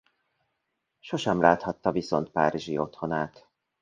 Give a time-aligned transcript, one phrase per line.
[0.99, 3.49] Sohasem láthatta viszont párizsi otthonát.